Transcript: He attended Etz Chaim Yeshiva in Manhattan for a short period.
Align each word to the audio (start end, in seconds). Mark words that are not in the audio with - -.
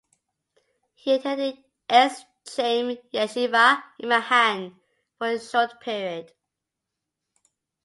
He 0.95 1.13
attended 1.13 1.63
Etz 1.87 2.23
Chaim 2.55 2.97
Yeshiva 3.13 3.83
in 3.99 4.09
Manhattan 4.09 4.79
for 5.19 5.27
a 5.27 5.39
short 5.39 5.79
period. 5.79 6.31